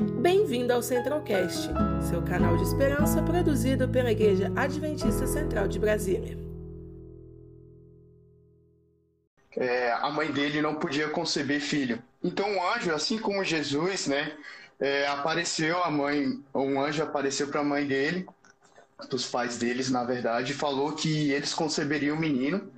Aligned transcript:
Bem-vindo 0.00 0.72
ao 0.72 0.82
Centralcast, 0.82 1.68
seu 2.08 2.22
canal 2.22 2.56
de 2.56 2.62
esperança 2.62 3.22
produzido 3.22 3.86
pela 3.86 4.10
Igreja 4.10 4.50
Adventista 4.56 5.26
Central 5.26 5.68
de 5.68 5.78
Brasília. 5.78 6.38
É, 9.54 9.92
a 9.92 10.08
mãe 10.08 10.32
dele 10.32 10.62
não 10.62 10.76
podia 10.76 11.10
conceber 11.10 11.60
filho. 11.60 12.02
Então 12.24 12.56
o 12.56 12.66
anjo, 12.72 12.94
assim 12.94 13.18
como 13.18 13.44
Jesus, 13.44 14.06
né, 14.06 14.32
é, 14.78 15.06
apareceu 15.06 15.82
a 15.84 15.90
mãe, 15.90 16.42
um 16.54 16.80
anjo 16.80 17.02
apareceu 17.02 17.48
para 17.48 17.60
a 17.60 17.64
mãe 17.64 17.86
dele, 17.86 18.26
dos 19.10 19.26
pais 19.26 19.58
deles, 19.58 19.90
na 19.90 20.02
verdade, 20.02 20.54
falou 20.54 20.92
que 20.92 21.30
eles 21.30 21.52
conceberiam 21.52 22.16
um 22.16 22.20
menino 22.20 22.72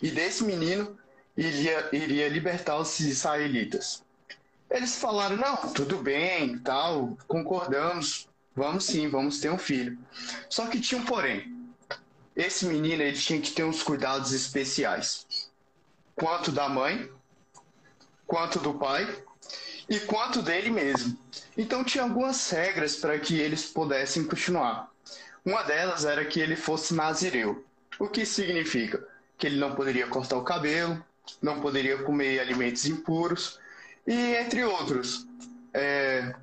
e 0.00 0.08
desse 0.08 0.44
menino 0.44 0.96
iria, 1.36 1.88
iria 1.92 2.28
libertar 2.28 2.78
os 2.78 3.00
israelitas. 3.00 4.08
Eles 4.70 4.96
falaram, 4.96 5.36
não, 5.36 5.56
tudo 5.72 5.96
bem, 5.98 6.56
tal, 6.58 7.18
concordamos, 7.26 8.28
vamos 8.54 8.84
sim, 8.84 9.08
vamos 9.08 9.40
ter 9.40 9.50
um 9.50 9.58
filho. 9.58 9.98
Só 10.48 10.66
que 10.68 10.80
tinha 10.80 11.00
um 11.00 11.04
porém. 11.04 11.52
Esse 12.36 12.64
menino 12.66 13.02
ele 13.02 13.18
tinha 13.18 13.40
que 13.40 13.50
ter 13.50 13.64
uns 13.64 13.82
cuidados 13.82 14.32
especiais. 14.32 15.26
Quanto 16.14 16.52
da 16.52 16.68
mãe, 16.68 17.10
quanto 18.26 18.60
do 18.60 18.74
pai 18.74 19.24
e 19.88 19.98
quanto 20.00 20.40
dele 20.40 20.70
mesmo. 20.70 21.18
Então 21.58 21.82
tinha 21.82 22.04
algumas 22.04 22.48
regras 22.48 22.94
para 22.94 23.18
que 23.18 23.38
eles 23.38 23.66
pudessem 23.66 24.24
continuar. 24.24 24.88
Uma 25.44 25.64
delas 25.64 26.04
era 26.04 26.24
que 26.24 26.38
ele 26.38 26.54
fosse 26.54 26.94
nazireu. 26.94 27.64
O 27.98 28.06
que 28.06 28.24
significa? 28.24 29.04
Que 29.36 29.48
ele 29.48 29.58
não 29.58 29.74
poderia 29.74 30.06
cortar 30.06 30.36
o 30.36 30.44
cabelo, 30.44 31.04
não 31.42 31.60
poderia 31.60 32.02
comer 32.04 32.38
alimentos 32.38 32.86
impuros, 32.86 33.58
e 34.06 34.34
entre 34.36 34.64
outros. 34.64 35.26
É... 35.72 36.34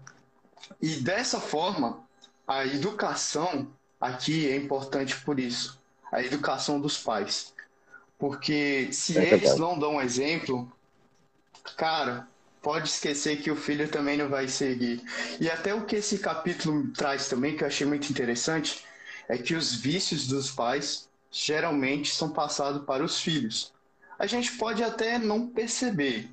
E 0.82 0.96
dessa 0.98 1.40
forma, 1.40 2.04
a 2.48 2.66
educação 2.66 3.68
aqui 4.00 4.50
é 4.50 4.56
importante 4.56 5.20
por 5.22 5.40
isso 5.40 5.78
a 6.12 6.22
educação 6.22 6.80
dos 6.80 6.98
pais. 6.98 7.54
Porque 8.18 8.90
se 8.92 9.18
é 9.18 9.34
eles 9.34 9.58
não 9.58 9.78
dão 9.78 10.02
exemplo, 10.02 10.72
cara, 11.76 12.28
pode 12.62 12.88
esquecer 12.90 13.42
que 13.42 13.52
o 13.52 13.56
filho 13.56 13.88
também 13.88 14.18
não 14.18 14.28
vai 14.28 14.48
seguir. 14.48 15.04
E 15.40 15.50
até 15.50 15.74
o 15.74 15.86
que 15.86 15.98
esse 15.98 16.18
capítulo 16.18 16.88
traz 16.94 17.28
também, 17.28 17.56
que 17.56 17.64
eu 17.64 17.68
achei 17.68 17.86
muito 17.86 18.10
interessante, 18.10 18.84
é 19.28 19.38
que 19.38 19.54
os 19.54 19.74
vícios 19.76 20.28
dos 20.28 20.50
pais 20.50 21.08
geralmente 21.30 22.16
são 22.16 22.30
passados 22.30 22.84
para 22.86 23.04
os 23.04 23.20
filhos. 23.20 23.72
A 24.18 24.26
gente 24.26 24.54
pode 24.54 24.84
até 24.84 25.20
não 25.20 25.48
perceber, 25.48 26.28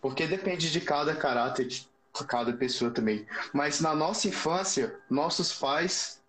porque 0.00 0.26
depende 0.26 0.70
de 0.70 0.80
cada 0.80 1.14
caráter 1.14 1.66
de 1.66 1.88
cada 2.26 2.52
pessoa 2.52 2.90
também. 2.90 3.26
Mas 3.52 3.80
na 3.80 3.94
nossa 3.94 4.28
infância, 4.28 4.94
nossos 5.08 5.52
pais 5.52 6.20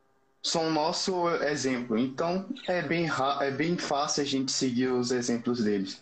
são 0.42 0.68
o 0.68 0.72
nosso 0.72 1.30
exemplo. 1.44 1.98
Então 1.98 2.46
é 2.68 2.82
bem, 2.82 3.10
é 3.42 3.52
bem 3.52 3.78
fácil 3.78 4.24
a 4.24 4.26
gente 4.26 4.52
seguir 4.52 4.88
os 4.88 5.12
exemplos 5.12 5.64
deles. 5.64 6.02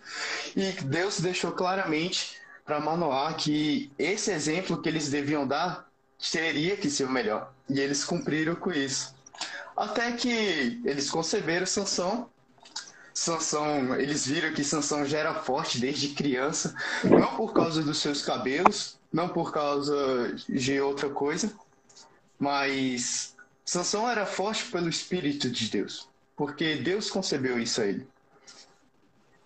E 0.56 0.72
Deus 0.84 1.20
deixou 1.20 1.52
claramente 1.52 2.38
para 2.66 2.80
Manoá 2.80 3.34
que 3.34 3.92
esse 3.98 4.32
exemplo 4.32 4.82
que 4.82 4.90
eles 4.90 5.10
deviam 5.10 5.48
dar 5.48 5.88
teria 6.32 6.76
que 6.76 6.90
ser 6.90 7.06
o 7.06 7.10
melhor. 7.12 7.54
E 7.70 7.80
eles 7.80 8.04
cumpriram 8.04 8.56
com 8.56 8.72
isso. 8.72 9.16
Até 9.76 10.12
que 10.14 10.82
eles 10.84 11.10
conceberam 11.10 11.66
Sansão 11.66 12.30
Sansão, 13.18 14.00
eles 14.00 14.28
viram 14.28 14.54
que 14.54 14.64
Sansão 14.64 15.04
já 15.04 15.18
era 15.18 15.34
forte 15.34 15.80
desde 15.80 16.10
criança, 16.10 16.76
não 17.04 17.36
por 17.36 17.52
causa 17.52 17.82
dos 17.82 17.98
seus 17.98 18.22
cabelos, 18.22 19.00
não 19.12 19.28
por 19.28 19.52
causa 19.52 20.36
de 20.48 20.80
outra 20.80 21.10
coisa, 21.10 21.52
mas 22.38 23.36
Sansão 23.66 24.08
era 24.08 24.24
forte 24.28 24.66
pelo 24.66 24.88
Espírito 24.88 25.50
de 25.50 25.68
Deus, 25.68 26.08
porque 26.36 26.76
Deus 26.76 27.10
concebeu 27.10 27.60
isso 27.60 27.82
a 27.82 27.88
ele. 27.88 28.08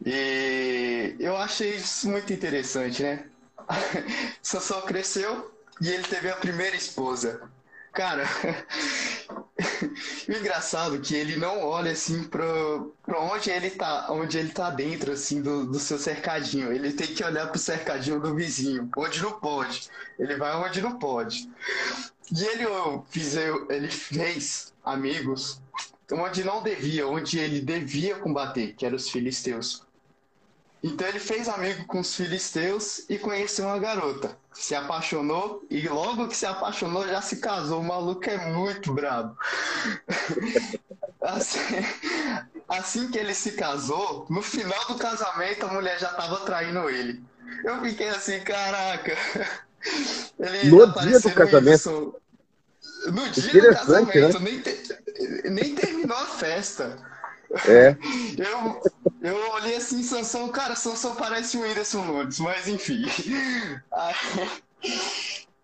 E 0.06 1.16
eu 1.18 1.38
achei 1.38 1.78
isso 1.78 2.10
muito 2.10 2.34
interessante, 2.34 3.02
né? 3.02 3.26
Sansão 4.44 4.82
cresceu 4.82 5.50
e 5.80 5.88
ele 5.88 6.04
teve 6.04 6.30
a 6.30 6.36
primeira 6.36 6.76
esposa. 6.76 7.50
Cara, 7.94 8.26
o 10.28 10.32
engraçado 10.32 10.96
é 10.96 11.00
que 11.00 11.16
ele 11.16 11.36
não 11.38 11.64
olha 11.64 11.92
assim 11.92 12.24
para 12.24 12.46
onde 13.20 13.50
ele 13.50 13.70
tá, 13.72 14.08
onde 14.10 14.38
ele 14.38 14.50
tá 14.50 14.70
dentro 14.70 15.12
assim 15.12 15.42
do, 15.42 15.66
do 15.66 15.80
seu 15.80 15.98
cercadinho. 15.98 16.72
Ele 16.72 16.92
tem 16.94 17.08
que 17.08 17.24
olhar 17.24 17.48
pro 17.48 17.60
cercadinho 17.60 18.20
do 18.20 18.36
vizinho, 18.36 18.90
onde 18.98 19.22
não 19.22 19.40
pode. 19.40 19.90
Ele 20.18 20.36
vai 20.36 20.56
onde 20.56 20.82
não 20.82 20.98
pode. 20.98 21.50
E 22.32 22.44
ele 22.44 22.66
fiz, 23.10 23.36
ele 23.36 23.90
fez 23.90 24.74
amigos 24.84 25.62
onde 26.12 26.44
não 26.44 26.62
devia, 26.62 27.08
onde 27.08 27.40
ele 27.40 27.62
devia 27.62 28.16
combater, 28.16 28.74
que 28.74 28.86
eram 28.86 28.96
os 28.96 29.10
filisteus. 29.10 29.84
Então 30.84 31.08
ele 31.08 31.20
fez 31.20 31.48
amigo 31.48 31.86
com 31.86 32.00
os 32.00 32.16
filisteus 32.16 33.06
e 33.10 33.18
conheceu 33.18 33.66
uma 33.66 33.80
garota. 33.80 34.38
Se 34.54 34.76
apaixonou 34.76 35.66
e 35.70 35.88
logo 35.88 36.28
que 36.28 36.36
se 36.36 36.46
apaixonou 36.46 37.08
já 37.08 37.22
se 37.22 37.38
casou. 37.38 37.80
O 37.80 37.84
maluco 37.84 38.30
é 38.30 38.38
muito 38.48 38.94
brabo. 38.94 39.36
Assim, 41.22 41.60
assim 42.68 43.12
que 43.12 43.20
ele 43.20 43.36
se 43.36 43.52
casou, 43.52 44.26
no 44.28 44.42
final 44.42 44.88
do 44.88 44.96
casamento 44.96 45.68
a 45.68 45.72
mulher 45.72 46.00
já 46.00 46.10
tava 46.14 46.38
traindo 46.38 46.90
ele. 46.90 47.24
Eu 47.64 47.80
fiquei 47.82 48.10
assim, 48.10 48.40
caraca. 48.40 49.16
Ele 50.40 50.70
no 50.70 50.88
dia 51.02 51.20
do 51.20 51.32
casamento. 51.32 51.76
Isso. 51.76 52.16
No 53.08 53.30
dia 53.30 53.62
do 53.62 53.76
casamento, 53.76 54.40
né? 54.40 54.52
nem, 54.52 54.62
te... 54.62 55.50
nem 55.50 55.76
terminou 55.76 56.18
a 56.18 56.26
festa. 56.26 56.98
É. 57.68 57.98
Eu, 58.38 58.82
eu 59.22 59.52
olhei 59.52 59.76
assim, 59.76 60.04
Sansão, 60.04 60.50
cara, 60.50 60.76
Sansão 60.76 61.16
parece 61.16 61.58
o 61.58 61.62
Whindersson 61.62 62.04
Nunes, 62.06 62.40
mas 62.40 62.68
enfim. 62.68 63.06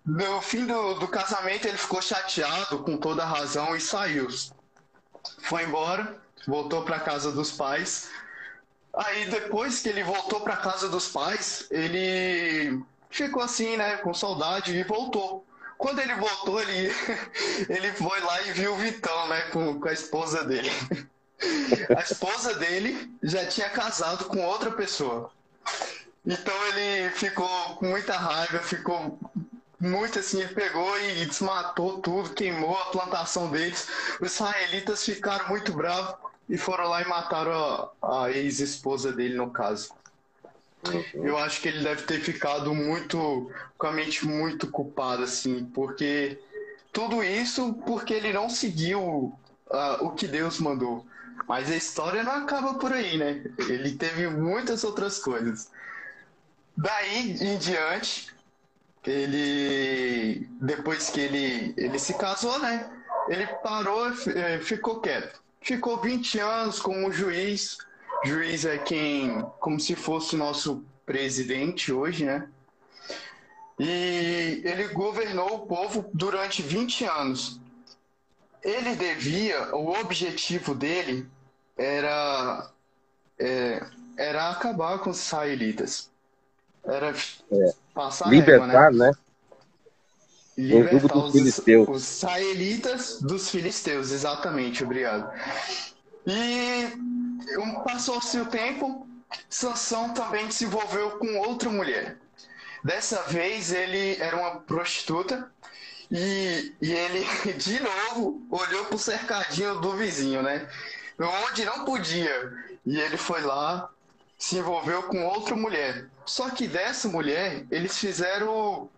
No 0.05 0.41
fim 0.41 0.65
do, 0.65 0.95
do 0.95 1.07
casamento, 1.07 1.67
ele 1.67 1.77
ficou 1.77 2.01
chateado 2.01 2.79
com 2.79 2.97
toda 2.97 3.23
a 3.23 3.27
razão 3.27 3.75
e 3.75 3.81
saiu. 3.81 4.27
Foi 5.39 5.63
embora, 5.63 6.17
voltou 6.47 6.83
para 6.83 6.99
casa 6.99 7.31
dos 7.31 7.51
pais. 7.51 8.09
Aí, 8.93 9.29
depois 9.29 9.81
que 9.81 9.89
ele 9.89 10.03
voltou 10.03 10.41
para 10.41 10.57
casa 10.57 10.89
dos 10.89 11.07
pais, 11.09 11.67
ele 11.69 12.81
ficou 13.09 13.43
assim, 13.43 13.77
né, 13.77 13.97
com 13.97 14.13
saudade 14.13 14.75
e 14.75 14.83
voltou. 14.83 15.45
Quando 15.77 15.99
ele 15.99 16.15
voltou, 16.15 16.61
ele, 16.61 16.91
ele 17.69 17.91
foi 17.93 18.19
lá 18.21 18.41
e 18.43 18.51
viu 18.53 18.73
o 18.73 18.77
Vitão, 18.77 19.27
né, 19.27 19.41
com, 19.51 19.79
com 19.79 19.87
a 19.87 19.93
esposa 19.93 20.43
dele. 20.43 20.71
A 21.95 22.01
esposa 22.01 22.55
dele 22.55 23.11
já 23.21 23.45
tinha 23.45 23.69
casado 23.69 24.25
com 24.25 24.43
outra 24.43 24.71
pessoa. 24.71 25.31
Então 26.25 26.53
ele 26.67 27.09
ficou 27.11 27.47
com 27.75 27.85
muita 27.85 28.17
raiva, 28.17 28.59
ficou 28.59 29.17
muito 29.79 30.19
assim, 30.19 30.41
ele 30.41 30.53
pegou 30.53 30.99
e 30.99 31.25
desmatou 31.25 31.99
tudo, 31.99 32.33
queimou 32.33 32.75
a 32.75 32.85
plantação 32.85 33.49
deles. 33.49 33.87
Os 34.19 34.33
israelitas 34.33 35.05
ficaram 35.05 35.47
muito 35.49 35.71
bravos 35.71 36.15
e 36.49 36.57
foram 36.57 36.89
lá 36.89 37.01
e 37.01 37.07
mataram 37.07 37.93
a, 38.01 38.23
a 38.23 38.31
ex-esposa 38.31 39.11
dele, 39.11 39.35
no 39.35 39.51
caso. 39.51 39.91
Uhum. 40.87 41.25
Eu 41.25 41.37
acho 41.37 41.61
que 41.61 41.67
ele 41.67 41.83
deve 41.83 42.03
ter 42.03 42.19
ficado 42.19 42.73
muito, 42.73 43.51
com 43.77 43.87
a 43.87 43.91
mente 43.91 44.25
muito 44.25 44.67
culpada, 44.67 45.23
assim, 45.23 45.65
porque 45.65 46.39
tudo 46.91 47.23
isso 47.23 47.73
porque 47.85 48.13
ele 48.13 48.33
não 48.33 48.49
seguiu 48.49 49.01
uh, 49.69 49.97
o 50.01 50.11
que 50.11 50.27
Deus 50.27 50.59
mandou. 50.59 51.05
Mas 51.45 51.69
a 51.69 51.75
história 51.75 52.23
não 52.23 52.31
acaba 52.31 52.75
por 52.75 52.93
aí, 52.93 53.17
né? 53.17 53.43
Ele 53.57 53.91
teve 53.93 54.27
muitas 54.27 54.83
outras 54.83 55.19
coisas. 55.19 55.69
Daí 56.75 57.31
em 57.41 57.57
diante, 57.57 58.33
ele 59.05 60.47
depois 60.61 61.09
que 61.09 61.19
ele, 61.19 61.73
ele 61.77 61.99
se 61.99 62.13
casou, 62.13 62.57
né? 62.59 62.89
Ele 63.27 63.45
parou, 63.61 64.07
é, 64.35 64.59
ficou 64.59 65.01
quieto. 65.01 65.41
Ficou 65.61 65.97
20 66.01 66.39
anos 66.39 66.79
como 66.79 67.11
juiz. 67.11 67.77
Juiz 68.23 68.65
é 68.65 68.77
quem, 68.77 69.41
como 69.59 69.79
se 69.79 69.95
fosse 69.95 70.35
o 70.35 70.37
nosso 70.37 70.83
presidente 71.05 71.91
hoje, 71.91 72.25
né? 72.25 72.47
E 73.79 74.61
ele 74.63 74.87
governou 74.87 75.55
o 75.55 75.67
povo 75.67 76.09
durante 76.13 76.61
20 76.61 77.05
anos 77.05 77.59
ele 78.67 78.97
devia, 78.97 79.73
o 79.73 79.97
objetivo 79.97 80.75
dele 80.75 81.25
era, 81.77 82.69
é, 83.39 83.81
era 84.17 84.49
acabar 84.49 84.99
com 84.99 85.09
os 85.09 85.25
israelitas. 85.25 86.11
Era 86.83 87.13
é. 87.51 87.73
passar 87.93 88.29
Libertar, 88.29 88.67
régua, 88.67 88.91
né? 88.91 89.11
né? 89.11 89.13
Libertar 90.57 91.17
os, 91.17 91.31
filisteus. 91.31 91.87
os 91.87 92.17
israelitas 92.17 93.21
dos 93.21 93.49
filisteus, 93.49 94.11
exatamente, 94.11 94.83
obrigado. 94.83 95.31
E 96.25 96.91
passou-se 97.85 98.37
o 98.37 98.47
tempo, 98.47 99.07
Sansão 99.49 100.13
também 100.13 100.51
se 100.51 100.65
envolveu 100.65 101.11
com 101.11 101.37
outra 101.37 101.69
mulher. 101.69 102.17
Dessa 102.83 103.21
vez 103.23 103.71
ele 103.71 104.17
era 104.21 104.35
uma 104.35 104.59
prostituta 104.59 105.49
e, 106.11 106.73
e 106.81 106.91
ele, 106.91 107.25
de 107.57 107.79
novo, 107.79 108.45
olhou 108.49 108.85
pro 108.85 108.97
cercadinho 108.97 109.79
do 109.81 109.95
vizinho, 109.95 110.41
né? 110.41 110.67
Onde 111.19 111.65
não 111.65 111.83
podia. 111.83 112.53
E 112.85 112.99
ele 112.99 113.17
foi 113.17 113.41
lá, 113.41 113.89
se 114.37 114.57
envolveu 114.57 115.03
com 115.03 115.25
outra 115.25 115.55
mulher. 115.55 116.07
Só 116.25 116.49
que 116.49 116.67
dessa 116.67 117.07
mulher, 117.07 117.65
eles 117.71 117.97
fizeram 117.97 118.89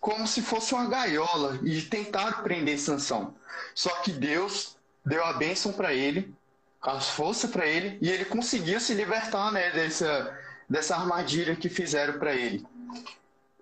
como 0.00 0.26
se 0.26 0.42
fosse 0.42 0.74
uma 0.74 0.86
gaiola 0.86 1.58
e 1.62 1.80
tentaram 1.80 2.42
prender 2.42 2.78
Sansão. 2.78 3.34
Só 3.74 3.90
que 4.02 4.12
Deus 4.12 4.76
deu 5.04 5.24
a 5.24 5.32
bênção 5.32 5.72
para 5.72 5.94
ele, 5.94 6.34
as 6.82 7.08
forças 7.08 7.50
para 7.50 7.66
ele, 7.66 7.98
e 8.02 8.10
ele 8.10 8.24
conseguiu 8.26 8.78
se 8.78 8.92
libertar 8.92 9.50
né, 9.50 9.70
dessa, 9.70 10.38
dessa 10.68 10.94
armadilha 10.94 11.56
que 11.56 11.68
fizeram 11.68 12.18
para 12.18 12.34
ele. 12.34 12.66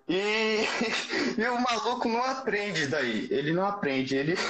E, 0.07 0.65
e 1.37 1.47
o 1.47 1.61
maluco 1.61 2.07
não 2.07 2.23
aprende 2.23 2.87
daí. 2.87 3.27
Ele 3.29 3.53
não 3.53 3.65
aprende. 3.65 4.15
Ele. 4.15 4.35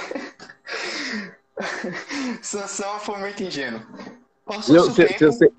Sansão 2.42 2.98
foi 3.00 3.18
muito 3.18 3.42
ingênuo. 3.42 3.80
Eu, 4.68 4.90
se, 4.90 5.06
tempo... 5.06 5.18
se, 5.18 5.26
você, 5.26 5.52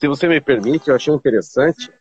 se, 0.00 0.08
você 0.08 0.28
me 0.28 0.40
permite, 0.40 0.88
eu 0.88 0.96
achei 0.96 1.14
interessante 1.14 1.92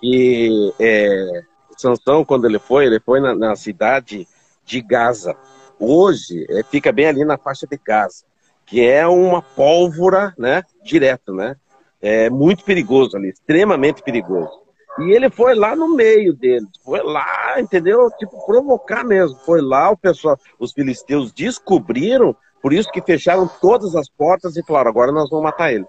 que 0.00 0.72
é, 0.78 1.42
Sansão, 1.76 2.24
quando 2.24 2.46
ele 2.46 2.58
foi, 2.58 2.86
ele 2.86 3.00
foi 3.00 3.20
na, 3.20 3.34
na 3.34 3.56
cidade 3.56 4.28
de 4.64 4.80
Gaza. 4.80 5.36
Hoje, 5.78 6.46
é, 6.48 6.62
fica 6.62 6.92
bem 6.92 7.06
ali 7.06 7.24
na 7.24 7.36
faixa 7.36 7.66
de 7.66 7.78
Gaza, 7.84 8.24
que 8.64 8.86
é 8.86 9.06
uma 9.06 9.42
pólvora, 9.42 10.32
né, 10.38 10.62
direto, 10.84 11.34
né? 11.34 11.56
É 12.00 12.28
muito 12.28 12.64
perigoso 12.64 13.16
ali, 13.16 13.28
extremamente 13.28 14.02
perigoso. 14.02 14.61
E 14.98 15.10
ele 15.10 15.30
foi 15.30 15.54
lá 15.54 15.74
no 15.74 15.94
meio 15.94 16.34
deles, 16.34 16.68
foi 16.84 17.02
lá, 17.02 17.54
entendeu? 17.58 18.10
Tipo, 18.18 18.44
provocar 18.44 19.04
mesmo. 19.04 19.38
Foi 19.38 19.60
lá, 19.60 19.90
o 19.90 19.96
pessoal, 19.96 20.38
os 20.58 20.72
filisteus 20.72 21.32
descobriram, 21.32 22.36
por 22.60 22.72
isso 22.72 22.90
que 22.90 23.00
fecharam 23.00 23.48
todas 23.60 23.96
as 23.96 24.08
portas 24.08 24.56
e 24.56 24.64
falaram, 24.64 24.90
agora 24.90 25.10
nós 25.10 25.30
vamos 25.30 25.44
matar 25.44 25.72
ele. 25.72 25.86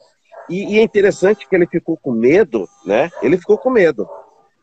E, 0.50 0.76
e 0.76 0.80
é 0.80 0.84
interessante 0.84 1.48
que 1.48 1.56
ele 1.56 1.68
ficou 1.68 1.98
com 1.98 2.12
medo, 2.12 2.68
né? 2.86 3.10
Ele 3.22 3.38
ficou 3.38 3.58
com 3.58 3.70
medo. 3.70 4.08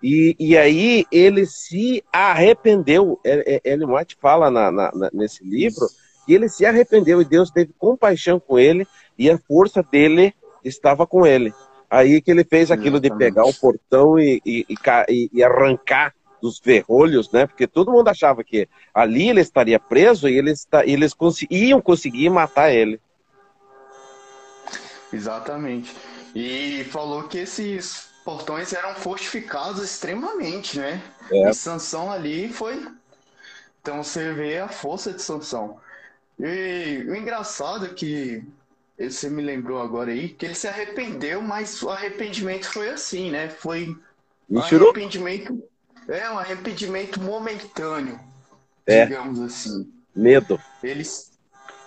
E, 0.02 0.34
e 0.38 0.56
aí 0.56 1.04
ele 1.12 1.44
se 1.46 2.02
arrependeu. 2.12 3.20
Ele 3.22 3.84
White 3.84 4.16
fala 4.20 4.50
na, 4.50 4.70
na, 4.72 5.10
nesse 5.12 5.44
livro 5.44 5.86
que 6.26 6.34
ele 6.34 6.48
se 6.48 6.64
arrependeu 6.64 7.20
e 7.20 7.24
Deus 7.24 7.50
teve 7.50 7.72
compaixão 7.78 8.40
com 8.40 8.58
ele 8.58 8.86
e 9.18 9.30
a 9.30 9.38
força 9.38 9.82
dele 9.82 10.34
estava 10.64 11.06
com 11.06 11.26
ele. 11.26 11.52
Aí 11.90 12.20
que 12.22 12.30
ele 12.30 12.44
fez 12.44 12.70
aquilo 12.70 13.00
de 13.00 13.14
pegar 13.16 13.44
o 13.44 13.52
portão 13.52 14.16
e, 14.16 14.40
e, 14.46 14.64
e, 15.08 15.30
e 15.32 15.42
arrancar 15.42 16.14
dos 16.40 16.58
ferrolhos, 16.58 17.30
né? 17.32 17.46
Porque 17.46 17.66
todo 17.66 17.90
mundo 17.90 18.08
achava 18.08 18.44
que 18.44 18.68
ali 18.94 19.28
ele 19.28 19.40
estaria 19.40 19.78
preso 19.78 20.28
e 20.28 20.38
eles, 20.38 20.66
eles 20.84 21.14
iam 21.50 21.80
conseguir 21.80 22.30
matar 22.30 22.70
ele. 22.70 23.00
Exatamente. 25.12 25.94
E 26.34 26.84
falou 26.84 27.24
que 27.24 27.38
esses 27.38 28.08
portões 28.24 28.72
eram 28.72 28.94
fortificados 28.94 29.82
extremamente, 29.82 30.78
né? 30.78 31.02
É. 31.30 31.50
E 31.50 31.54
Sansão 31.54 32.10
ali 32.10 32.48
foi. 32.48 32.86
Então 33.82 34.02
você 34.02 34.32
vê 34.32 34.58
a 34.58 34.68
força 34.68 35.12
de 35.12 35.20
Sansão. 35.20 35.78
E 36.38 37.04
o 37.08 37.14
engraçado 37.14 37.86
é 37.86 37.88
que 37.88 38.44
você 39.08 39.30
me 39.30 39.42
lembrou 39.42 39.80
agora 39.80 40.10
aí 40.10 40.28
que 40.28 40.44
ele 40.44 40.54
se 40.54 40.68
arrependeu, 40.68 41.40
mas 41.40 41.82
o 41.82 41.88
arrependimento 41.88 42.70
foi 42.70 42.90
assim, 42.90 43.30
né? 43.30 43.48
Foi 43.48 43.96
um 44.48 44.58
arrependimento, 44.58 45.62
é 46.06 46.30
um 46.30 46.38
arrependimento 46.38 47.20
momentâneo, 47.20 48.20
é. 48.84 49.06
digamos 49.06 49.40
assim. 49.40 49.90
Medo. 50.14 50.60
Ele, 50.82 51.04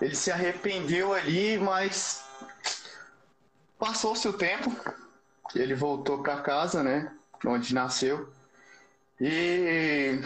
ele 0.02 0.16
se 0.16 0.32
arrependeu 0.32 1.14
ali, 1.14 1.58
mas 1.60 2.24
passou 3.78 4.14
o 4.14 4.18
seu 4.18 4.34
tempo. 4.34 4.76
Ele 5.54 5.76
voltou 5.76 6.24
para 6.24 6.42
casa, 6.42 6.82
né? 6.82 7.12
Onde 7.46 7.76
nasceu. 7.76 8.28
E 9.22 10.20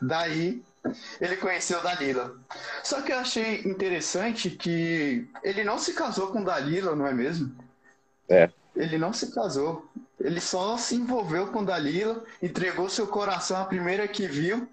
daí 0.00 0.62
ele 1.20 1.36
conheceu 1.36 1.82
Dalila. 1.82 2.34
Só 2.82 3.02
que 3.02 3.12
eu 3.12 3.18
achei 3.18 3.60
interessante 3.62 4.50
que 4.50 5.28
ele 5.42 5.64
não 5.64 5.78
se 5.78 5.92
casou 5.92 6.28
com 6.28 6.42
Dalila, 6.42 6.96
não 6.96 7.06
é 7.06 7.12
mesmo? 7.12 7.54
É. 8.28 8.50
Ele 8.74 8.96
não 8.96 9.12
se 9.12 9.32
casou. 9.32 9.88
Ele 10.18 10.40
só 10.40 10.76
se 10.76 10.94
envolveu 10.94 11.48
com 11.48 11.64
Dalila, 11.64 12.24
entregou 12.42 12.88
seu 12.88 13.06
coração 13.06 13.60
à 13.60 13.64
primeira 13.64 14.06
que 14.06 14.26
viu 14.26 14.68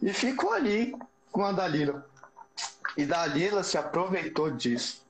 e 0.00 0.12
ficou 0.12 0.52
ali 0.52 0.94
com 1.30 1.44
a 1.44 1.52
Dalila. 1.52 2.06
E 2.96 3.04
Dalila 3.04 3.62
se 3.62 3.78
aproveitou 3.78 4.50
disso. 4.50 5.06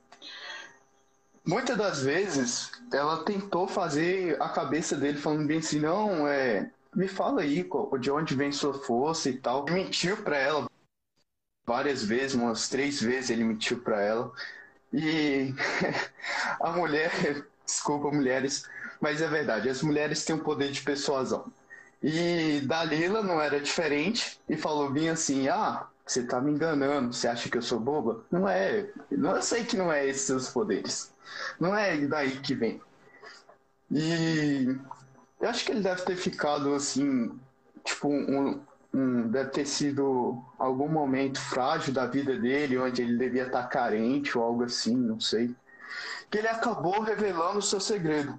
Muitas 1.45 1.77
das 1.77 2.03
vezes 2.03 2.71
ela 2.91 3.23
tentou 3.23 3.67
fazer 3.67 4.39
a 4.41 4.49
cabeça 4.49 4.95
dele 4.95 5.17
falando 5.17 5.47
bem 5.47 5.59
assim, 5.59 5.79
não, 5.79 6.27
é, 6.27 6.69
me 6.95 7.07
fala 7.07 7.41
aí 7.41 7.67
de 7.99 8.11
onde 8.11 8.35
vem 8.35 8.51
sua 8.51 8.73
força 8.73 9.29
e 9.29 9.37
tal. 9.37 9.65
Ele 9.67 9.83
mentiu 9.83 10.17
para 10.17 10.37
ela 10.37 10.69
várias 11.65 12.03
vezes, 12.03 12.35
umas 12.35 12.67
três 12.67 13.01
vezes 13.01 13.29
ele 13.29 13.43
mentiu 13.43 13.79
para 13.81 14.01
ela. 14.01 14.31
E 14.93 15.53
a 16.59 16.71
mulher, 16.71 17.11
desculpa 17.65 18.11
mulheres, 18.11 18.67
mas 18.99 19.21
é 19.21 19.27
verdade, 19.27 19.69
as 19.69 19.81
mulheres 19.81 20.25
têm 20.25 20.35
um 20.35 20.39
poder 20.39 20.71
de 20.71 20.81
persuasão. 20.81 21.51
E 22.01 22.61
Dalila 22.61 23.21
não 23.21 23.41
era 23.41 23.59
diferente 23.59 24.39
e 24.49 24.55
falou 24.57 24.89
bem 24.89 25.09
assim: 25.09 25.47
"Ah, 25.49 25.87
você 26.05 26.23
tá 26.23 26.39
me 26.41 26.51
enganando, 26.51 27.13
você 27.13 27.27
acha 27.27 27.49
que 27.49 27.57
eu 27.57 27.61
sou 27.61 27.79
boba?" 27.79 28.23
Não 28.31 28.47
é, 28.47 28.89
não 29.11 29.35
eu 29.35 29.41
sei 29.41 29.63
que 29.65 29.77
não 29.77 29.91
é 29.91 30.07
esses 30.07 30.23
seus 30.23 30.49
poderes. 30.49 31.11
Não 31.59 31.75
é 31.75 31.97
daí 32.07 32.39
que 32.39 32.55
vem. 32.55 32.81
E 33.91 34.77
eu 35.39 35.49
acho 35.49 35.65
que 35.65 35.71
ele 35.71 35.81
deve 35.81 36.01
ter 36.03 36.15
ficado 36.15 36.73
assim, 36.73 37.31
tipo, 37.83 38.09
um, 38.09 38.59
um, 38.93 39.27
deve 39.29 39.51
ter 39.51 39.65
sido 39.65 40.43
algum 40.57 40.87
momento 40.87 41.39
frágil 41.39 41.93
da 41.93 42.05
vida 42.05 42.37
dele, 42.37 42.77
onde 42.77 43.01
ele 43.01 43.17
devia 43.17 43.45
estar 43.45 43.63
carente 43.67 44.37
ou 44.37 44.43
algo 44.43 44.63
assim, 44.63 44.95
não 44.95 45.19
sei. 45.19 45.55
Que 46.29 46.39
ele 46.39 46.47
acabou 46.47 47.01
revelando 47.01 47.59
o 47.59 47.63
seu 47.63 47.79
segredo. 47.79 48.37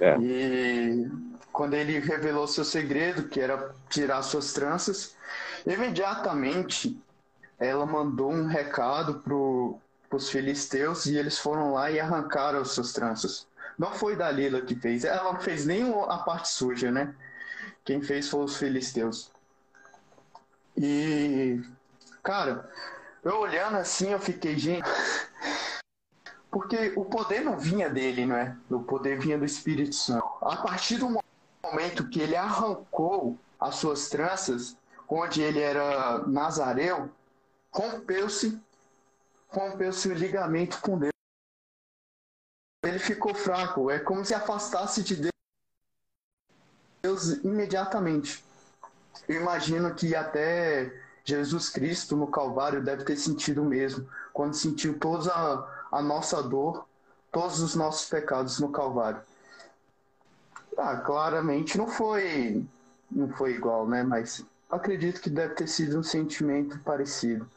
É. 0.00 0.16
E 0.20 1.10
quando 1.52 1.74
ele 1.74 1.98
revelou 1.98 2.46
seu 2.46 2.64
segredo, 2.64 3.28
que 3.28 3.40
era 3.40 3.74
tirar 3.88 4.22
suas 4.22 4.52
tranças, 4.52 5.16
imediatamente 5.66 7.00
ela 7.58 7.86
mandou 7.86 8.30
um 8.30 8.46
recado 8.46 9.20
para 9.20 10.16
os 10.16 10.28
filisteus 10.28 11.06
e 11.06 11.16
eles 11.16 11.38
foram 11.38 11.72
lá 11.72 11.90
e 11.90 11.98
arrancaram 11.98 12.60
as 12.60 12.72
suas 12.72 12.92
tranças. 12.92 13.46
Não 13.78 13.92
foi 13.92 14.16
Dalila 14.16 14.60
que 14.62 14.74
fez. 14.74 15.04
Ela 15.04 15.32
não 15.32 15.40
fez 15.40 15.66
nem 15.66 15.92
a 16.08 16.18
parte 16.18 16.48
suja, 16.48 16.90
né? 16.90 17.14
Quem 17.84 18.02
fez 18.02 18.28
foi 18.28 18.44
os 18.44 18.56
filisteus. 18.56 19.30
E, 20.76 21.60
cara, 22.22 22.68
eu 23.22 23.38
olhando 23.38 23.76
assim, 23.76 24.10
eu 24.10 24.20
fiquei, 24.20 24.58
gente. 24.58 24.88
Porque 26.50 26.92
o 26.96 27.04
poder 27.04 27.40
não 27.40 27.58
vinha 27.58 27.90
dele, 27.90 28.24
não 28.24 28.36
é? 28.36 28.56
O 28.70 28.80
poder 28.80 29.18
vinha 29.18 29.36
do 29.36 29.44
Espírito 29.44 29.94
Santo. 29.94 30.26
A 30.40 30.56
partir 30.56 30.96
do 30.96 31.20
momento 31.62 32.08
que 32.08 32.20
ele 32.20 32.34
arrancou 32.34 33.38
as 33.60 33.76
suas 33.76 34.08
tranças, 34.08 34.76
onde 35.08 35.42
ele 35.42 35.60
era 35.60 36.26
nazareu, 36.26 37.10
rompeu-se 37.70 38.58
rompeu-se 39.48 40.08
o 40.08 40.14
ligamento 40.14 40.80
com 40.80 40.98
Deus 40.98 41.15
ele 42.86 42.98
ficou 42.98 43.34
fraco. 43.34 43.90
É 43.90 43.98
como 43.98 44.24
se 44.24 44.34
afastasse 44.34 45.02
de 45.02 45.30
Deus 47.02 47.28
imediatamente. 47.44 48.44
Eu 49.28 49.40
imagino 49.40 49.94
que 49.94 50.14
até 50.14 50.92
Jesus 51.24 51.68
Cristo 51.68 52.16
no 52.16 52.26
Calvário 52.26 52.82
deve 52.82 53.04
ter 53.04 53.16
sentido 53.16 53.62
o 53.62 53.64
mesmo, 53.64 54.08
quando 54.32 54.54
sentiu 54.54 54.98
toda 54.98 55.32
a, 55.32 55.98
a 55.98 56.02
nossa 56.02 56.42
dor, 56.42 56.86
todos 57.32 57.60
os 57.60 57.74
nossos 57.74 58.08
pecados 58.08 58.60
no 58.60 58.70
Calvário. 58.70 59.20
Ah, 60.78 60.96
claramente 60.96 61.78
não 61.78 61.88
foi, 61.88 62.64
não 63.10 63.28
foi 63.30 63.54
igual, 63.54 63.88
né? 63.88 64.02
Mas 64.02 64.44
acredito 64.70 65.20
que 65.20 65.30
deve 65.30 65.54
ter 65.54 65.66
sido 65.66 65.98
um 65.98 66.02
sentimento 66.02 66.78
parecido, 66.80 67.48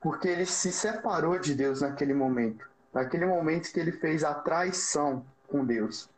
porque 0.00 0.28
ele 0.28 0.44
se 0.44 0.72
separou 0.72 1.38
de 1.38 1.54
Deus 1.54 1.80
naquele 1.80 2.12
momento 2.12 2.68
naquele 2.92 3.26
momento 3.26 3.72
que 3.72 3.80
ele 3.80 3.92
fez 3.92 4.24
a 4.24 4.34
traição 4.34 5.24
com 5.46 5.64
Deus. 5.64 6.08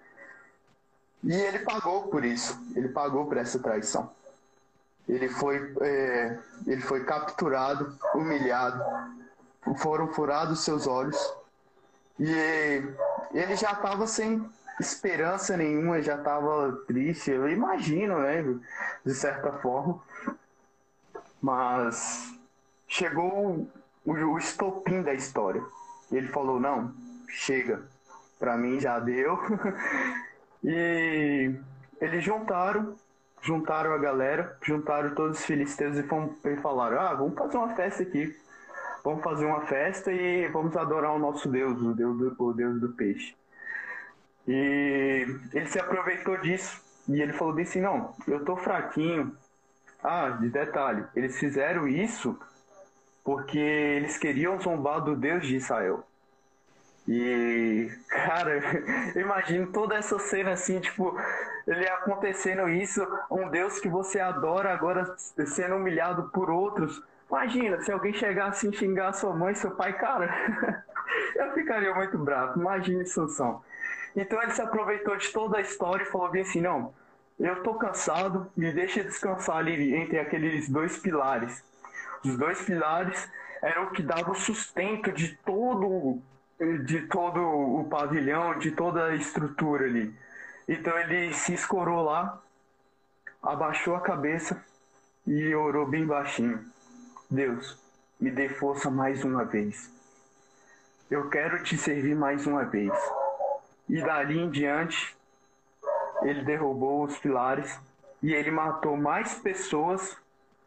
E 1.23 1.33
ele 1.33 1.61
pagou 1.61 2.09
por 2.09 2.25
isso, 2.25 2.59
ele 2.75 2.89
pagou 2.89 3.27
por 3.27 3.37
essa 3.37 3.59
traição. 3.59 4.11
Ele 5.09 5.29
foi, 5.29 5.75
é, 5.81 6.39
ele 6.67 6.81
foi 6.81 7.05
capturado, 7.05 7.99
humilhado, 8.15 8.83
foram 9.77 10.09
furados 10.13 10.61
seus 10.61 10.87
olhos 10.87 11.19
e 12.19 12.85
ele 13.33 13.57
já 13.57 13.73
estava 13.73 14.07
sem 14.07 14.45
esperança 14.79 15.57
nenhuma, 15.57 16.03
já 16.03 16.17
estava 16.17 16.73
triste. 16.87 17.31
Eu 17.31 17.49
imagino, 17.49 18.19
né? 18.19 18.43
De 19.05 19.15
certa 19.15 19.53
forma. 19.55 20.01
Mas 21.41 22.35
chegou 22.87 23.67
o, 24.05 24.13
o 24.13 24.39
estopim 24.39 25.03
da 25.03 25.15
história. 25.15 25.63
Ele 26.11 26.29
falou: 26.29 26.59
não, 26.59 26.93
chega, 27.29 27.83
para 28.39 28.57
mim 28.57 28.81
já 28.81 28.99
deu. 28.99 29.39
e 30.65 31.55
eles 32.01 32.25
juntaram, 32.25 32.95
juntaram 33.43 33.93
a 33.93 33.99
galera, 33.99 34.57
juntaram 34.63 35.15
todos 35.15 35.39
os 35.39 35.45
filisteus 35.45 35.97
e, 35.97 36.03
fomos, 36.03 36.33
e 36.45 36.57
falaram: 36.57 37.01
ah, 37.01 37.15
vamos 37.15 37.35
fazer 37.35 37.57
uma 37.57 37.75
festa 37.75 38.03
aqui. 38.03 38.37
Vamos 39.03 39.25
fazer 39.25 39.47
uma 39.47 39.63
festa 39.63 40.13
e 40.13 40.47
vamos 40.49 40.77
adorar 40.77 41.15
o 41.15 41.19
nosso 41.19 41.49
Deus, 41.49 41.81
o 41.81 41.95
Deus 41.95 42.19
do, 42.19 42.37
o 42.39 42.53
Deus 42.53 42.81
do 42.81 42.91
peixe. 42.91 43.35
E 44.47 45.27
ele 45.55 45.67
se 45.67 45.79
aproveitou 45.79 46.37
disso 46.39 46.83
e 47.09 47.21
ele 47.21 47.33
falou 47.33 47.59
assim: 47.59 47.81
não, 47.81 48.15
eu 48.27 48.45
tô 48.45 48.57
fraquinho. 48.57 49.35
Ah, 50.03 50.31
de 50.31 50.49
detalhe, 50.49 51.05
eles 51.15 51.39
fizeram 51.39 51.87
isso 51.87 52.39
porque 53.25 53.59
eles 53.59 54.17
queriam 54.17 54.61
zombar 54.61 55.01
do 55.03 55.15
Deus 55.15 55.47
de 55.47 55.57
Israel. 55.57 56.05
E, 57.09 57.91
cara, 58.09 58.61
imagino 59.19 59.73
toda 59.73 59.97
essa 59.97 60.19
cena 60.19 60.53
assim, 60.53 60.81
tipo, 60.81 61.17
ele 61.67 61.89
acontecendo 61.89 62.69
isso, 62.69 63.07
um 63.31 63.49
Deus 63.49 63.81
que 63.81 63.89
você 63.89 64.21
adora 64.21 64.73
agora 64.73 65.15
sendo 65.19 65.77
humilhado 65.77 66.31
por 66.33 66.51
outros. 66.51 67.03
Imagina, 67.29 67.81
se 67.81 67.93
alguém 67.93 68.13
chegasse 68.13 68.67
assim, 68.67 68.77
xingar 68.77 69.13
sua 69.13 69.35
mãe, 69.35 69.55
seu 69.55 69.71
pai, 69.73 69.93
cara, 69.97 70.33
eu 71.37 71.53
ficaria 71.53 71.95
muito 71.95 72.19
bravo. 72.19 72.61
Imagine 72.61 73.07
Sansão. 73.07 73.63
Então 74.15 74.43
ele 74.43 74.53
se 74.53 74.61
aproveitou 74.61 75.17
de 75.17 75.33
toda 75.33 75.59
a 75.59 75.61
história 75.61 76.03
e 76.03 76.07
falou 76.07 76.31
bem 76.31 76.43
assim, 76.43 76.61
não, 76.61 76.93
eu 77.39 77.63
tô 77.63 77.75
cansado, 77.75 78.51
me 78.57 78.73
deixa 78.73 79.03
descansar 79.03 79.57
ali 79.57 79.95
entre 79.95 80.19
aqueles 80.19 80.69
dois 80.69 80.99
pilares. 80.99 81.65
Os 82.25 82.37
dois 82.37 82.63
pilares 82.63 83.29
eram 83.63 83.85
o 83.85 83.91
que 83.91 84.03
dava 84.03 84.31
o 84.31 84.35
sustento 84.35 85.13
de 85.13 85.35
todo 85.37 86.21
de 86.85 87.07
todo 87.07 87.41
o 87.41 87.85
pavilhão, 87.89 88.59
de 88.59 88.71
toda 88.73 89.07
a 89.07 89.15
estrutura 89.15 89.87
ali. 89.87 90.15
Então 90.69 90.97
ele 90.99 91.33
se 91.33 91.55
escorou 91.55 92.03
lá, 92.03 92.39
abaixou 93.43 93.97
a 93.97 94.01
cabeça 94.01 94.63
e 95.27 95.55
orou 95.55 95.87
bem 95.87 96.07
baixinho. 96.07 96.63
Deus, 97.31 97.79
me 98.21 98.31
dê 98.31 98.49
força 98.49 98.91
mais 98.91 99.25
uma 99.25 99.45
vez. 99.45 99.91
Eu 101.11 101.31
quero 101.31 101.63
te 101.63 101.79
servir 101.79 102.15
mais 102.15 102.47
uma 102.47 102.65
vez. 102.65 102.93
E 103.89 104.01
dali 104.03 104.39
em 104.39 104.51
diante, 104.51 105.17
ele 106.23 106.45
derrubou 106.45 107.05
os 107.05 107.19
pilares 107.19 107.81
e 108.23 108.35
ele 108.35 108.51
matou 108.51 108.97
mais 108.97 109.35
pessoas 109.35 110.17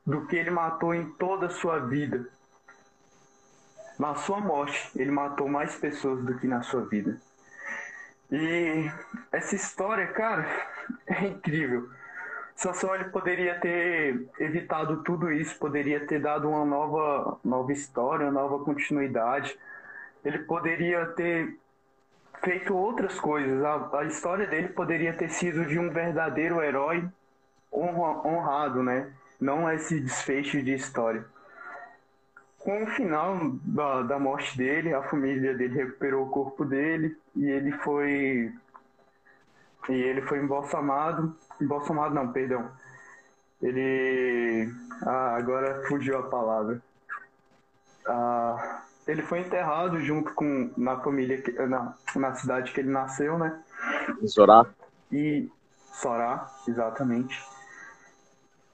do 0.05 0.25
que 0.27 0.35
ele 0.35 0.49
matou 0.49 0.93
em 0.93 1.09
toda 1.11 1.47
a 1.47 1.49
sua 1.49 1.79
vida. 1.79 2.27
Na 3.97 4.15
sua 4.15 4.39
morte, 4.39 4.91
ele 4.95 5.11
matou 5.11 5.47
mais 5.47 5.75
pessoas 5.75 6.23
do 6.23 6.37
que 6.37 6.47
na 6.47 6.61
sua 6.61 6.81
vida. 6.85 7.17
E 8.31 8.89
essa 9.31 9.55
história, 9.55 10.07
cara, 10.07 10.45
é 11.05 11.27
incrível. 11.27 11.89
Sansão 12.55 12.93
ele 12.95 13.05
poderia 13.05 13.59
ter 13.59 14.27
evitado 14.39 15.03
tudo 15.03 15.31
isso, 15.31 15.57
poderia 15.57 16.05
ter 16.05 16.19
dado 16.19 16.49
uma 16.49 16.65
nova, 16.65 17.39
nova 17.43 17.71
história, 17.71 18.25
uma 18.25 18.31
nova 18.31 18.63
continuidade. 18.63 19.57
Ele 20.23 20.39
poderia 20.39 21.05
ter 21.07 21.57
feito 22.43 22.75
outras 22.75 23.19
coisas. 23.19 23.63
A, 23.63 23.99
a 23.99 24.05
história 24.05 24.45
dele 24.47 24.69
poderia 24.69 25.13
ter 25.13 25.29
sido 25.29 25.65
de 25.65 25.79
um 25.79 25.89
verdadeiro 25.89 26.61
herói 26.61 27.07
honra, 27.71 28.27
honrado, 28.27 28.83
né? 28.83 29.11
Não 29.43 29.69
esse 29.69 29.99
desfecho 29.99 30.63
de 30.63 30.73
história. 30.73 31.25
Com 32.59 32.83
o 32.83 32.87
final 32.87 33.37
da, 33.61 34.01
da 34.03 34.17
morte 34.17 34.57
dele, 34.57 34.93
a 34.93 35.03
família 35.03 35.53
dele 35.53 35.75
recuperou 35.75 36.25
o 36.25 36.29
corpo 36.29 36.63
dele 36.63 37.17
e 37.35 37.45
ele 37.45 37.73
foi 37.73 38.53
e 39.89 39.93
ele 39.93 40.21
foi 40.21 40.39
embalsamado, 40.39 41.35
embalsamado 41.59 42.15
não, 42.15 42.31
perdão. 42.31 42.71
Ele 43.61 44.73
ah, 45.01 45.35
agora 45.35 45.83
fugiu 45.89 46.17
a 46.19 46.23
palavra. 46.23 46.81
Ah, 48.07 48.81
ele 49.05 49.23
foi 49.23 49.41
enterrado 49.41 49.99
junto 49.99 50.33
com 50.33 50.71
na 50.77 51.01
família 51.01 51.43
na, 51.67 51.93
na 52.15 52.33
cidade 52.35 52.71
que 52.71 52.79
ele 52.79 52.91
nasceu, 52.91 53.37
né? 53.37 53.61
Em 54.21 54.27
Sorá. 54.27 54.65
E 55.11 55.51
Sorá, 55.91 56.49
exatamente. 56.65 57.52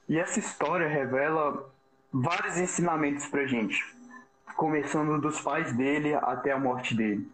E 0.10 0.20
essa 0.20 0.40
história 0.40 0.88
revela 0.88 1.72
vários 2.12 2.58
ensinamentos 2.58 3.28
pra 3.28 3.46
gente, 3.46 3.86
começando 4.58 5.22
dos 5.22 5.40
pais 5.40 5.72
dele 5.72 6.14
até 6.16 6.52
a 6.52 6.60
morte 6.60 6.96
dele. 6.96 7.32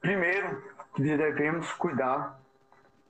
Primeiro, 0.00 0.62
devemos 0.96 1.72
cuidar 1.72 2.38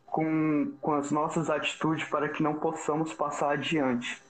com, 0.06 0.72
com 0.80 0.94
as 0.94 1.10
nossas 1.10 1.50
atitudes 1.50 2.04
para 2.08 2.28
que 2.28 2.42
não 2.42 2.54
possamos 2.54 3.12
passar 3.12 3.50
adiante 3.50 4.22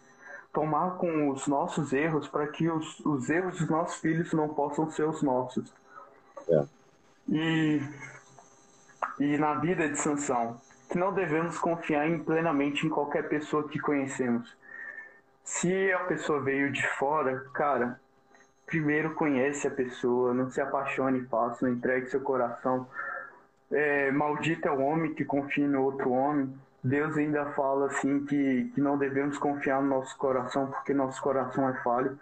tomar 0.53 0.99
com 0.99 1.31
os 1.31 1.47
nossos 1.47 1.93
erros 1.93 2.29
para 2.29 2.47
que 2.47 2.69
os, 2.69 3.01
os 3.01 3.31
erros 3.31 3.59
dos 3.59 3.69
nossos 3.69 4.01
filhos 4.01 4.33
não 4.33 4.49
possam 4.49 4.91
ser 4.91 5.05
os 5.05 5.23
nossos. 5.23 5.73
É. 6.49 6.65
E, 7.29 7.83
e 9.19 9.39
na 9.39 9.55
vida 9.55 9.89
de 9.89 9.97
Sansão, 9.97 10.61
que 10.93 10.99
não 10.99 11.11
devemos 11.11 11.59
confiar 11.59 12.07
em, 12.07 12.19
plenamente 12.19 12.87
em 12.87 12.91
qualquer 12.91 13.27
pessoa 13.27 13.67
que 13.67 13.79
conhecemos. 13.79 14.55
Se 15.43 15.91
a 15.91 16.01
pessoa 16.01 16.39
veio 16.43 16.71
de 16.71 16.87
fora, 16.99 17.47
cara, 17.55 17.99
primeiro 18.67 19.15
conhece 19.15 19.67
a 19.67 19.71
pessoa, 19.71 20.35
não 20.35 20.51
se 20.51 20.61
apaixone 20.61 21.23
fácil, 21.23 21.67
não 21.67 21.75
entregue 21.75 22.11
seu 22.11 22.21
coração. 22.21 22.87
É, 23.71 24.11
maldito 24.11 24.69
é 24.69 24.71
o 24.71 24.83
homem 24.83 25.15
que 25.15 25.25
confia 25.25 25.67
no 25.67 25.83
outro 25.83 26.13
homem. 26.13 26.55
Deus 26.85 27.17
ainda 27.17 27.47
fala 27.53 27.87
assim 27.87 28.27
que, 28.27 28.71
que 28.75 28.81
não 28.81 28.99
devemos 28.99 29.39
confiar 29.39 29.81
no 29.81 29.89
nosso 29.89 30.15
coração 30.19 30.67
porque 30.67 30.93
nosso 30.93 31.23
coração 31.23 31.71
é 31.71 31.75
falho 31.83 32.19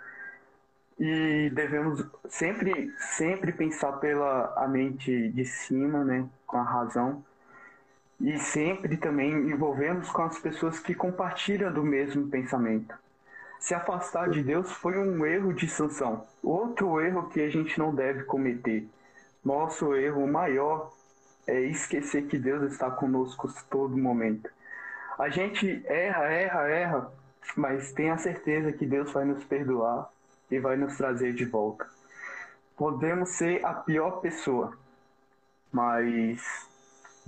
e 0.96 1.50
devemos 1.54 2.06
sempre 2.28 2.92
sempre 2.98 3.52
pensar 3.52 3.92
pela 3.94 4.52
a 4.54 4.68
mente 4.68 5.30
de 5.30 5.44
cima, 5.46 6.04
né, 6.04 6.28
com 6.46 6.58
a 6.58 6.62
razão 6.62 7.24
e 8.20 8.38
sempre 8.38 8.96
também 8.96 9.32
envolvermos 9.50 10.10
com 10.10 10.22
as 10.22 10.38
pessoas 10.38 10.78
que 10.78 10.94
compartilham 10.94 11.72
do 11.72 11.82
mesmo 11.82 12.28
pensamento. 12.28 12.94
Se 13.58 13.74
afastar 13.74 14.28
de 14.28 14.42
Deus 14.42 14.70
foi 14.72 14.98
um 14.98 15.24
erro 15.24 15.52
de 15.52 15.68
sanção. 15.68 16.26
Outro 16.42 17.00
erro 17.00 17.28
que 17.28 17.40
a 17.40 17.48
gente 17.48 17.78
não 17.78 17.94
deve 17.94 18.24
cometer. 18.24 18.86
Nosso 19.44 19.94
erro 19.94 20.26
maior 20.26 20.92
é 21.46 21.60
esquecer 21.62 22.26
que 22.26 22.38
Deus 22.38 22.72
está 22.72 22.90
conosco 22.90 23.52
todo 23.68 23.96
momento. 23.96 24.50
A 25.18 25.28
gente 25.28 25.82
erra, 25.86 26.24
erra, 26.24 26.68
erra, 26.68 27.12
mas 27.56 27.92
tenha 27.92 28.16
certeza 28.18 28.72
que 28.72 28.86
Deus 28.86 29.12
vai 29.12 29.24
nos 29.24 29.44
perdoar 29.44 30.10
e 30.50 30.58
vai 30.58 30.76
nos 30.76 30.96
trazer 30.96 31.34
de 31.34 31.44
volta. 31.44 31.86
Podemos 32.76 33.30
ser 33.30 33.64
a 33.64 33.74
pior 33.74 34.20
pessoa, 34.20 34.72
mas 35.70 36.69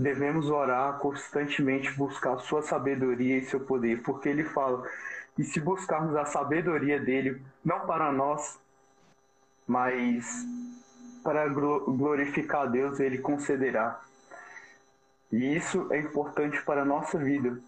devemos 0.02 0.50
orar 0.50 0.98
constantemente, 0.98 1.92
buscar 1.92 2.38
sua 2.38 2.62
sabedoria 2.62 3.38
e 3.38 3.44
seu 3.44 3.60
poder, 3.60 4.02
porque 4.02 4.28
ele 4.28 4.44
fala 4.44 4.86
que 5.34 5.44
se 5.44 5.60
buscarmos 5.60 6.14
a 6.16 6.24
sabedoria 6.26 7.00
dele, 7.00 7.40
não 7.64 7.86
para 7.86 8.12
nós, 8.12 8.58
mas 9.66 10.26
para 11.22 11.48
glorificar 11.48 12.62
a 12.62 12.66
Deus, 12.66 13.00
ele 13.00 13.18
concederá. 13.18 14.00
E 15.30 15.56
isso 15.56 15.86
é 15.90 15.98
importante 15.98 16.62
para 16.62 16.82
a 16.82 16.84
nossa 16.84 17.18
vida, 17.18 17.58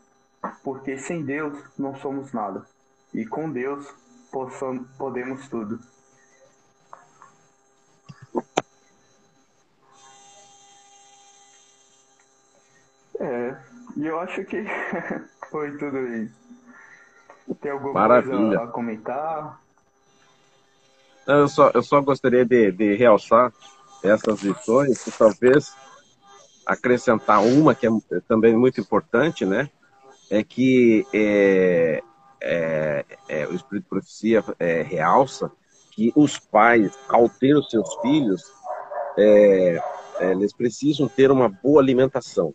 porque 0.62 0.98
sem 0.98 1.24
Deus 1.24 1.58
não 1.78 1.94
somos 1.96 2.32
nada. 2.32 2.66
E 3.12 3.24
com 3.24 3.50
Deus 3.50 3.94
possamos, 4.30 4.86
podemos 4.98 5.48
tudo. 5.48 5.80
É, 13.18 13.56
e 14.04 14.06
eu 14.06 14.20
acho 14.20 14.44
que 14.44 14.62
foi 15.50 15.76
tudo 15.78 15.98
isso. 16.08 16.34
Tem 17.60 17.72
alguma 17.72 17.94
Maravilha. 17.94 18.36
coisa 18.36 18.62
a 18.62 18.66
comentar? 18.66 19.60
Eu 21.26 21.48
só, 21.48 21.70
eu 21.72 21.82
só 21.82 22.02
gostaria 22.02 22.44
de, 22.44 22.70
de 22.70 22.94
realçar 22.96 23.50
essas 24.02 24.42
lições 24.42 25.06
e 25.06 25.10
talvez 25.10 25.74
acrescentar 26.66 27.42
uma 27.42 27.74
que 27.74 27.86
é 27.86 27.90
também 28.28 28.54
muito 28.54 28.78
importante, 28.78 29.46
né? 29.46 29.70
É 30.30 30.42
que 30.44 31.06
é, 31.14 32.02
é, 32.42 33.04
é, 33.26 33.46
o 33.46 33.54
Espírito 33.54 33.84
de 33.84 33.88
Profecia 33.88 34.44
é, 34.58 34.82
realça 34.82 35.50
que 35.92 36.12
os 36.14 36.38
pais, 36.38 36.92
ao 37.08 37.26
ter 37.28 37.56
os 37.56 37.70
seus 37.70 37.88
filhos, 38.02 38.42
é, 39.16 39.80
é, 40.20 40.30
eles 40.32 40.52
precisam 40.52 41.08
ter 41.08 41.30
uma 41.30 41.48
boa 41.48 41.80
alimentação. 41.80 42.52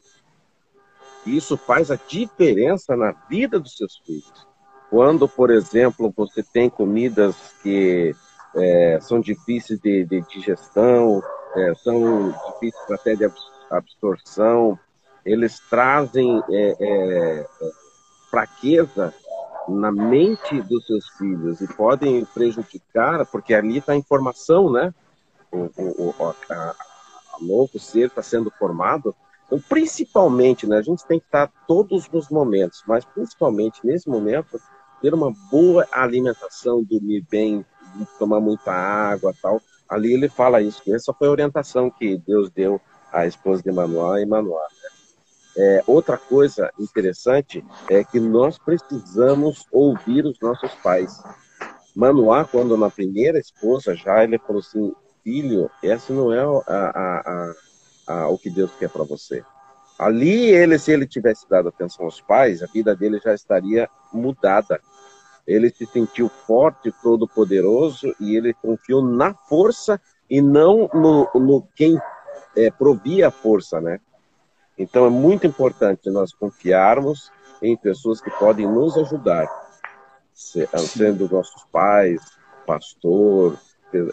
Isso 1.35 1.57
faz 1.57 1.91
a 1.91 1.95
diferença 1.95 2.95
na 2.95 3.11
vida 3.29 3.59
dos 3.59 3.75
seus 3.75 3.97
filhos. 4.05 4.47
Quando, 4.89 5.27
por 5.27 5.51
exemplo, 5.51 6.11
você 6.15 6.41
tem 6.41 6.69
comidas 6.69 7.35
que 7.61 8.15
é, 8.55 8.99
são 9.01 9.19
difíceis 9.19 9.79
de, 9.79 10.03
de 10.05 10.21
digestão, 10.21 11.21
é, 11.55 11.73
são 11.75 12.31
difíceis 12.51 12.91
até 12.91 13.15
de 13.15 13.31
absorção, 13.69 14.77
eles 15.25 15.59
trazem 15.69 16.41
é, 16.49 16.75
é, 16.79 17.47
fraqueza 18.29 19.13
na 19.67 19.91
mente 19.91 20.61
dos 20.63 20.85
seus 20.87 21.07
filhos 21.09 21.61
e 21.61 21.67
podem 21.67 22.25
prejudicar, 22.25 23.25
porque 23.27 23.53
ali 23.53 23.77
está 23.77 23.93
a 23.93 23.97
informação, 23.97 24.71
né? 24.71 24.93
O, 25.51 25.69
o, 25.77 26.09
o 26.09 26.35
a, 26.49 26.53
a 26.53 26.75
novo 27.41 27.77
ser 27.79 28.07
está 28.07 28.23
sendo 28.23 28.51
formado. 28.51 29.15
Então, 29.49 29.59
principalmente, 29.67 30.67
né? 30.67 30.77
A 30.77 30.81
gente 30.83 31.03
tem 31.07 31.19
que 31.19 31.25
estar 31.25 31.51
todos 31.67 32.07
nos 32.09 32.29
momentos, 32.29 32.83
mas 32.87 33.03
principalmente 33.03 33.79
nesse 33.83 34.07
momento, 34.07 34.61
ter 35.01 35.11
uma 35.11 35.33
boa 35.49 35.87
alimentação, 35.91 36.83
dormir 36.83 37.25
bem, 37.29 37.65
tomar 38.19 38.39
muita 38.39 38.71
água 38.71 39.33
tal. 39.41 39.59
Ali 39.89 40.13
ele 40.13 40.29
fala 40.29 40.61
isso, 40.61 40.83
essa 40.93 41.11
foi 41.11 41.27
a 41.27 41.31
orientação 41.31 41.89
que 41.89 42.15
Deus 42.17 42.51
deu 42.51 42.79
à 43.11 43.25
esposa 43.25 43.63
de 43.63 43.71
Manoá 43.71 44.21
e 44.21 44.25
Manoá. 44.25 44.61
Né? 44.61 44.89
É, 45.57 45.83
outra 45.87 46.15
coisa 46.15 46.71
interessante 46.79 47.65
é 47.89 48.03
que 48.03 48.19
nós 48.19 48.59
precisamos 48.59 49.65
ouvir 49.71 50.25
os 50.25 50.39
nossos 50.39 50.71
pais. 50.75 51.19
Manoá, 51.95 52.45
quando 52.45 52.77
na 52.77 52.91
primeira 52.91 53.39
esposa 53.39 53.95
já, 53.95 54.23
ele 54.23 54.37
falou 54.37 54.59
assim, 54.59 54.93
filho, 55.23 55.71
esse 55.81 56.13
não 56.13 56.31
é 56.31 56.39
a, 56.39 56.75
a, 56.75 57.19
a, 57.19 57.55
o 58.27 58.37
que 58.37 58.49
Deus 58.49 58.71
quer 58.77 58.89
para 58.89 59.03
você. 59.03 59.43
Ali, 59.97 60.45
ele, 60.49 60.79
se 60.79 60.91
ele 60.91 61.05
tivesse 61.05 61.47
dado 61.49 61.67
atenção 61.67 62.05
aos 62.05 62.21
pais, 62.21 62.63
a 62.63 62.67
vida 62.67 62.95
dele 62.95 63.19
já 63.23 63.33
estaria 63.33 63.89
mudada. 64.13 64.79
Ele 65.45 65.69
se 65.69 65.85
sentiu 65.85 66.29
forte, 66.29 66.93
todo-poderoso, 67.03 68.15
e 68.19 68.35
ele 68.35 68.53
confiou 68.53 69.03
na 69.03 69.33
força 69.33 69.99
e 70.29 70.41
não 70.41 70.89
no, 70.93 71.29
no 71.35 71.67
quem 71.75 71.99
é, 72.55 72.71
provia 72.71 73.27
a 73.27 73.31
força, 73.31 73.81
né? 73.81 73.99
Então 74.77 75.05
é 75.05 75.09
muito 75.09 75.45
importante 75.45 76.09
nós 76.09 76.33
confiarmos 76.33 77.29
em 77.61 77.75
pessoas 77.75 78.21
que 78.21 78.31
podem 78.31 78.65
nos 78.65 78.97
ajudar, 78.97 79.49
sendo 80.33 81.27
nossos 81.29 81.65
pais, 81.65 82.21
pastor, 82.65 83.59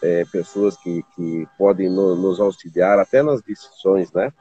é, 0.02 0.25
pessoas 0.25 0.76
que, 0.76 1.04
que 1.14 1.47
podem 1.59 1.88
no, 1.88 2.16
nos 2.16 2.40
auxiliar 2.40 2.99
até 2.99 3.23
nas 3.23 3.42
decisões, 3.42 4.12
né? 4.12 4.33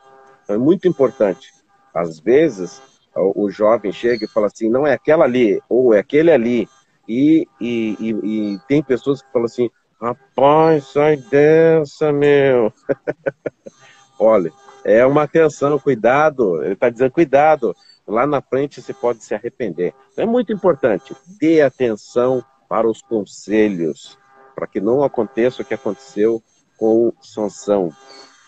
Então, 0.43 0.55
é 0.55 0.59
muito 0.59 0.87
importante. 0.87 1.53
Às 1.93 2.19
vezes 2.19 2.81
o, 3.15 3.45
o, 3.45 3.49
jovem 3.49 3.91
chega 3.91 4.25
e 4.25 4.27
fala 4.27 4.47
assim, 4.47 4.69
não 4.69 4.85
é 4.85 4.93
aquela 4.93 5.25
ali 5.25 5.61
ou 5.69 5.93
é 5.93 5.99
aquele 5.99 6.31
ali, 6.31 6.67
e, 7.07 7.47
e, 7.59 7.97
e, 7.99 8.09
e 8.53 8.59
tem 8.67 8.83
pessoas 8.83 9.21
que 9.21 9.31
falam 9.31 9.45
assim, 9.45 9.69
rapaz, 10.01 10.87
sai 10.87 11.17
dessa, 11.17 12.11
meu. 12.11 12.73
Olha, 14.19 14.51
é 14.83 15.05
uma 15.05 15.23
atenção, 15.23 15.79
cuidado. 15.79 16.63
Ele 16.63 16.73
está 16.73 16.89
dizendo, 16.89 17.11
cuidado. 17.11 17.75
Lá 18.07 18.25
na 18.25 18.41
frente 18.41 18.81
você 18.81 18.93
pode 18.93 19.23
se 19.23 19.33
arrepender. 19.33 19.93
Então, 20.11 20.23
é 20.23 20.27
muito 20.27 20.53
importante. 20.53 21.15
Dê 21.39 21.61
atenção 21.61 22.43
para 22.69 22.87
os 22.87 23.01
conselhos, 23.01 24.17
para 24.55 24.67
que 24.67 24.79
não 24.79 25.03
aconteça 25.03 25.61
o 25.61 25.65
que 25.65 25.73
aconteceu 25.73 26.41
com 26.77 27.11
Sansão. 27.21 27.91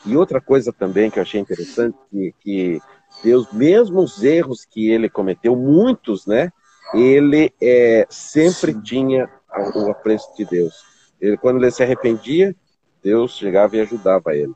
E 0.06 0.16
outra 0.16 0.40
coisa 0.40 0.72
também 0.72 1.10
que 1.10 1.20
eu 1.20 1.24
achei 1.24 1.40
interessante, 1.40 1.98
que, 2.10 2.34
que 2.40 2.82
Deus, 3.24 3.52
mesmo 3.52 4.00
os 4.00 4.24
erros 4.24 4.66
que 4.66 4.90
ele 4.90 5.10
cometeu, 5.10 5.56
muitos, 5.56 6.26
né? 6.26 6.52
Ele 6.94 7.52
é, 7.62 8.06
sempre 8.10 8.74
tinha 8.82 9.30
o 9.76 9.92
apreço 9.92 10.34
de 10.36 10.46
Deus. 10.46 10.74
Ele, 11.20 11.36
quando 11.38 11.58
ele 11.58 11.72
se 11.72 11.84
arrependia, 11.84 12.56
Deus 13.04 13.32
chegava 13.32 13.76
e 13.76 13.82
ajudava 13.82 14.36
ele. 14.36 14.54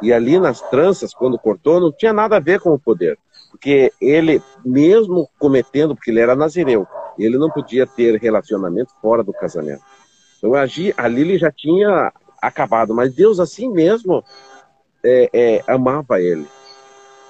E 0.00 0.12
ali 0.12 0.38
nas 0.38 0.60
tranças, 0.70 1.12
quando 1.12 1.38
cortou, 1.38 1.80
não 1.80 1.92
tinha 1.92 2.12
nada 2.12 2.36
a 2.36 2.40
ver 2.40 2.60
com 2.60 2.70
o 2.70 2.78
poder. 2.78 3.18
Porque 3.50 3.92
ele, 4.00 4.42
mesmo 4.64 5.28
cometendo, 5.38 5.94
porque 5.94 6.10
ele 6.10 6.20
era 6.20 6.36
nazireu, 6.36 6.86
ele 7.18 7.38
não 7.38 7.50
podia 7.50 7.86
ter 7.86 8.20
relacionamento 8.20 8.92
fora 9.00 9.22
do 9.22 9.32
casamento. 9.32 9.82
Então 10.38 10.54
ali 10.54 11.20
ele 11.20 11.38
já 11.38 11.50
tinha 11.50 12.12
acabado, 12.40 12.94
mas 12.94 13.14
Deus 13.14 13.40
assim 13.40 13.68
mesmo 13.70 14.24
é, 15.04 15.28
é, 15.32 15.64
amava 15.66 16.20
ele. 16.20 16.46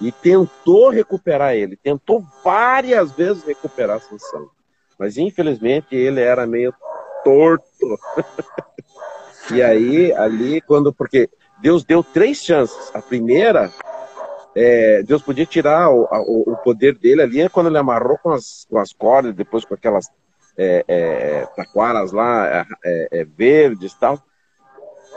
E 0.01 0.13
tentou 0.13 0.91
recuperar 0.91 1.55
ele, 1.55 1.77
tentou 1.77 2.23
várias 2.45 3.11
vezes 3.13 3.43
recuperar 3.43 3.97
a 3.97 4.01
Sansão. 4.01 4.49
Mas 4.99 5.17
infelizmente 5.17 5.97
ele 5.97 6.21
era 6.21 6.47
meio 6.47 6.73
torto. 7.25 7.99
e 9.53 9.63
aí, 9.63 10.13
ali, 10.13 10.61
quando. 10.61 10.93
Porque 10.93 11.29
Deus 11.61 11.85
deu 11.85 12.03
três 12.03 12.39
chances. 12.39 12.91
A 12.95 13.01
primeira, 13.01 13.73
é, 14.55 15.03
Deus 15.03 15.23
podia 15.23 15.47
tirar 15.47 15.91
o, 15.91 16.03
o, 16.03 16.53
o, 16.53 16.57
poder 16.59 16.97
dele 16.97 17.23
ali 17.23 17.49
quando 17.49 17.69
ele 17.69 17.79
amarrou 17.79 18.19
com 18.19 18.31
as, 18.31 18.67
com 18.69 18.79
as 18.79 18.93
cordas, 18.93 19.35
depois 19.35 19.65
com 19.65 19.75
aquelas 19.75 20.09
é, 20.59 20.85
é, 20.89 21.47
taquaras 21.55 22.11
lá 22.11 22.47
é, 22.47 22.67
é, 22.85 23.09
é, 23.21 23.25
verdes 23.25 23.93
e 23.93 23.99
tal. 23.99 24.21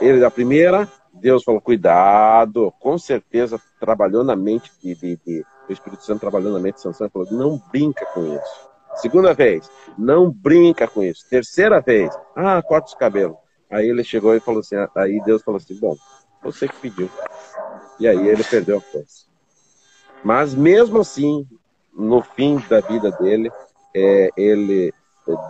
Ele, 0.00 0.24
a 0.24 0.30
primeira, 0.30 0.88
Deus 1.12 1.42
falou, 1.42 1.60
cuidado, 1.60 2.72
com 2.80 2.96
certeza 2.96 3.60
trabalhou 3.80 4.22
na 4.22 4.36
mente 4.36 4.70
de, 4.80 4.94
de, 4.94 5.20
de 5.26 5.44
o 5.68 5.72
Espírito 5.72 6.04
Santo 6.04 6.20
trabalhou 6.20 6.52
na 6.52 6.58
mente 6.58 6.76
de 6.76 6.82
Sansão 6.82 7.06
e 7.06 7.10
falou, 7.10 7.28
não 7.30 7.60
brinca 7.70 8.04
com 8.06 8.34
isso. 8.34 8.70
Segunda 8.96 9.32
vez, 9.32 9.70
não 9.96 10.30
brinca 10.30 10.86
com 10.86 11.02
isso. 11.02 11.28
Terceira 11.28 11.80
vez, 11.80 12.10
ah, 12.36 12.60
corta 12.62 12.88
os 12.88 12.94
cabelos. 12.94 13.36
Aí 13.70 13.88
ele 13.88 14.04
chegou 14.04 14.34
e 14.34 14.40
falou 14.40 14.60
assim, 14.60 14.76
aí 14.94 15.20
Deus 15.24 15.42
falou 15.42 15.56
assim, 15.56 15.78
bom, 15.78 15.96
você 16.42 16.68
que 16.68 16.76
pediu. 16.76 17.08
E 17.98 18.06
aí 18.06 18.28
ele 18.28 18.44
perdeu 18.44 18.78
a 18.78 18.80
força. 18.80 19.26
Mas 20.22 20.54
mesmo 20.54 21.00
assim, 21.00 21.46
no 21.92 22.22
fim 22.22 22.62
da 22.68 22.80
vida 22.80 23.10
dele, 23.12 23.50
é, 23.94 24.30
ele, 24.36 24.92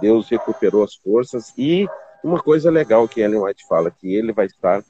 Deus 0.01 0.29
recuperou 0.29 0.85
as 0.85 0.95
forças 0.95 1.53
e 1.57 1.89
uma 2.23 2.41
coisa 2.41 2.71
legal 2.71 3.09
que 3.09 3.21
Ellen 3.21 3.41
White 3.41 3.67
fala, 3.67 3.91
que 3.91 4.15
ele 4.15 4.33
vai 4.33 4.47
estar, 4.47 4.85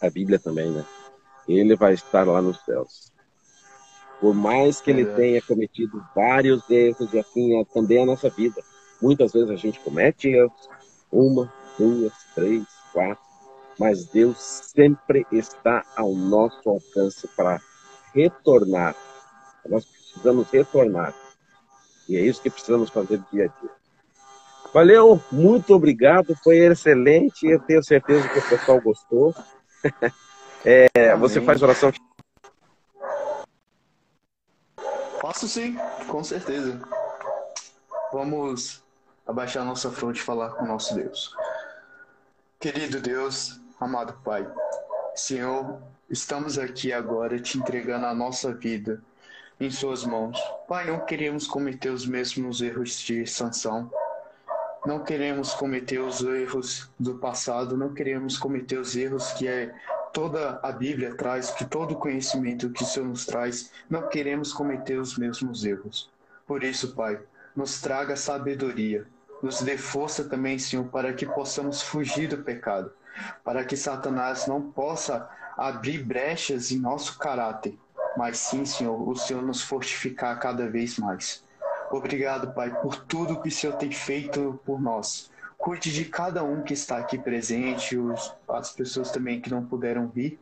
a 0.00 0.10
Bíblia 0.10 0.38
também, 0.38 0.70
né? 0.70 0.84
Ele 1.46 1.76
vai 1.76 1.94
estar 1.94 2.26
lá 2.26 2.40
nos 2.40 2.58
céus. 2.64 3.12
Por 4.20 4.34
mais 4.34 4.80
que 4.80 4.90
ele 4.90 5.02
é. 5.02 5.14
tenha 5.14 5.42
cometido 5.42 6.02
vários 6.14 6.68
erros, 6.70 7.12
e 7.12 7.18
assim 7.18 7.60
é 7.60 7.64
também 7.66 8.02
a 8.02 8.06
nossa 8.06 8.30
vida. 8.30 8.62
Muitas 9.02 9.32
vezes 9.32 9.50
a 9.50 9.56
gente 9.56 9.80
comete 9.80 10.28
erros, 10.28 10.68
uma, 11.12 11.52
duas, 11.78 12.12
três, 12.34 12.64
quatro, 12.92 13.22
mas 13.78 14.06
Deus 14.06 14.38
sempre 14.38 15.26
está 15.30 15.84
ao 15.96 16.14
nosso 16.14 16.68
alcance 16.68 17.28
para 17.36 17.60
retornar. 18.14 18.96
Nós 19.68 19.84
precisamos 19.84 20.48
retornar. 20.50 21.14
E 22.08 22.16
é 22.16 22.20
isso 22.20 22.40
que 22.40 22.50
precisamos 22.50 22.90
fazer 22.90 23.20
dia 23.32 23.44
a 23.44 23.60
dia. 23.60 23.83
Valeu, 24.74 25.22
muito 25.30 25.72
obrigado, 25.72 26.34
foi 26.42 26.56
excelente. 26.58 27.46
Eu 27.46 27.60
tenho 27.60 27.80
certeza 27.80 28.28
que 28.28 28.40
o 28.40 28.48
pessoal 28.48 28.80
gostou. 28.80 29.32
é, 30.66 31.14
você 31.14 31.40
faz 31.40 31.62
oração? 31.62 31.92
Faço 35.20 35.46
sim, 35.46 35.76
com 36.08 36.24
certeza. 36.24 36.80
Vamos 38.12 38.82
abaixar 39.24 39.64
nossa 39.64 39.92
fronte 39.92 40.18
e 40.18 40.24
falar 40.24 40.50
com 40.50 40.66
nosso 40.66 40.92
Deus. 40.96 41.32
Querido 42.58 43.00
Deus, 43.00 43.60
Amado 43.78 44.14
Pai, 44.24 44.44
Senhor, 45.14 45.80
estamos 46.10 46.58
aqui 46.58 46.92
agora 46.92 47.38
te 47.38 47.58
entregando 47.58 48.06
a 48.06 48.14
nossa 48.14 48.52
vida 48.52 49.00
em 49.60 49.70
Suas 49.70 50.04
mãos. 50.04 50.36
Pai, 50.66 50.90
não 50.90 51.06
queremos 51.06 51.46
cometer 51.46 51.90
os 51.90 52.04
mesmos 52.04 52.60
erros 52.60 52.98
de 52.98 53.24
Sansão. 53.24 53.88
Não 54.86 55.02
queremos 55.02 55.54
cometer 55.54 55.98
os 55.98 56.20
erros 56.20 56.90
do 56.98 57.16
passado, 57.18 57.76
não 57.76 57.94
queremos 57.94 58.36
cometer 58.36 58.78
os 58.78 58.94
erros 58.94 59.32
que 59.32 59.48
é 59.48 59.74
toda 60.12 60.60
a 60.62 60.70
Bíblia 60.70 61.14
traz, 61.14 61.50
que 61.50 61.64
todo 61.64 61.92
o 61.92 61.98
conhecimento 61.98 62.70
que 62.70 62.82
o 62.82 62.86
Senhor 62.86 63.06
nos 63.06 63.26
traz, 63.26 63.72
não 63.88 64.08
queremos 64.08 64.52
cometer 64.52 64.98
os 64.98 65.16
mesmos 65.18 65.64
erros. 65.64 66.10
Por 66.46 66.62
isso, 66.62 66.94
Pai, 66.94 67.18
nos 67.56 67.80
traga 67.80 68.14
sabedoria, 68.14 69.06
nos 69.42 69.62
dê 69.62 69.78
força 69.78 70.24
também, 70.24 70.58
Senhor, 70.58 70.84
para 70.86 71.12
que 71.12 71.26
possamos 71.26 71.82
fugir 71.82 72.28
do 72.28 72.38
pecado 72.38 72.92
para 73.44 73.64
que 73.64 73.76
Satanás 73.76 74.46
não 74.46 74.60
possa 74.60 75.28
abrir 75.56 76.02
brechas 76.02 76.70
em 76.70 76.78
nosso 76.78 77.18
caráter, 77.18 77.78
mas 78.16 78.38
sim, 78.38 78.64
Senhor, 78.64 79.08
o 79.08 79.14
Senhor 79.16 79.42
nos 79.42 79.62
fortificar 79.62 80.38
cada 80.38 80.68
vez 80.68 80.98
mais. 80.98 81.43
Obrigado, 81.94 82.52
Pai, 82.52 82.70
por 82.82 82.96
tudo 82.96 83.40
que 83.40 83.48
o 83.48 83.52
Senhor 83.52 83.76
tem 83.76 83.92
feito 83.92 84.60
por 84.66 84.82
nós. 84.82 85.30
cuide 85.56 85.92
de 85.92 86.04
cada 86.04 86.42
um 86.42 86.62
que 86.62 86.74
está 86.74 86.98
aqui 86.98 87.16
presente, 87.16 87.96
os, 87.96 88.34
as 88.48 88.72
pessoas 88.72 89.12
também 89.12 89.40
que 89.40 89.48
não 89.48 89.64
puderam 89.64 90.08
vir 90.08 90.38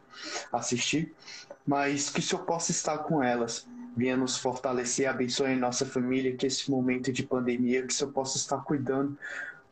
assistir, 0.50 1.14
mas 1.66 2.08
que 2.08 2.20
o 2.20 2.22
Senhor 2.22 2.42
possa 2.44 2.70
estar 2.70 2.98
com 2.98 3.22
elas, 3.22 3.68
venha 3.94 4.16
nos 4.16 4.38
fortalecer, 4.38 5.08
abençoe 5.08 5.54
nossa 5.54 5.84
família, 5.84 6.34
que 6.34 6.46
esse 6.46 6.70
momento 6.70 7.12
de 7.12 7.22
pandemia, 7.22 7.86
que 7.86 7.92
o 7.92 7.96
Senhor 7.96 8.12
possa 8.12 8.38
estar 8.38 8.58
cuidando 8.64 9.16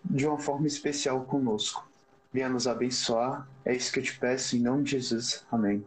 de 0.04 0.26
uma 0.26 0.38
forma 0.38 0.66
especial 0.66 1.22
conosco. 1.22 1.88
Venha 2.32 2.48
nos 2.48 2.68
abençoar, 2.68 3.48
é 3.64 3.74
isso 3.74 3.90
que 3.90 4.00
eu 4.00 4.04
te 4.04 4.16
peço, 4.18 4.54
em 4.54 4.60
nome 4.60 4.84
de 4.84 4.90
Jesus. 4.92 5.44
Amém. 5.50 5.84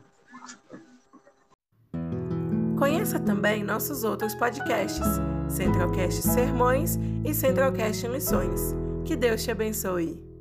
Conheça 2.78 3.20
também 3.20 3.64
nossos 3.64 4.04
outros 4.04 4.36
podcasts, 4.36 5.08
Centralcast 5.54 6.24
Sermões 6.24 6.98
e 7.24 7.32
Centralcast 7.32 8.08
Missões. 8.08 8.76
Que 9.06 9.16
Deus 9.16 9.44
te 9.44 9.52
abençoe. 9.52 10.33